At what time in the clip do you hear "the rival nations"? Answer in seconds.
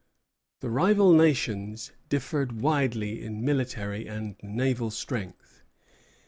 0.61-1.91